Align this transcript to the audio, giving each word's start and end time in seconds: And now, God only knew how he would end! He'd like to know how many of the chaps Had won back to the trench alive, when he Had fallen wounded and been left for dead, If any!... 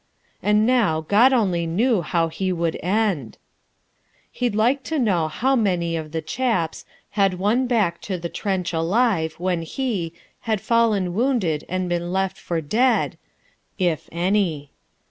And 0.41 0.65
now, 0.65 1.01
God 1.01 1.31
only 1.31 1.67
knew 1.67 2.01
how 2.01 2.27
he 2.29 2.51
would 2.51 2.75
end! 2.81 3.37
He'd 4.31 4.55
like 4.55 4.81
to 4.85 4.97
know 4.97 5.27
how 5.27 5.55
many 5.55 5.95
of 5.95 6.11
the 6.11 6.23
chaps 6.23 6.85
Had 7.11 7.35
won 7.35 7.67
back 7.67 8.01
to 8.01 8.17
the 8.17 8.27
trench 8.27 8.73
alive, 8.73 9.33
when 9.37 9.61
he 9.61 10.13
Had 10.49 10.59
fallen 10.59 11.13
wounded 11.13 11.65
and 11.69 11.87
been 11.87 12.11
left 12.11 12.39
for 12.39 12.61
dead, 12.61 13.15
If 13.77 14.09
any!... 14.11 14.71